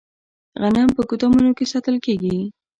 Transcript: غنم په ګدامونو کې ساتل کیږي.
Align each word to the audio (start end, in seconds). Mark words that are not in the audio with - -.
غنم 0.61 0.89
په 0.97 1.01
ګدامونو 1.09 1.51
کې 1.57 1.65
ساتل 1.71 1.95
کیږي. 2.05 2.37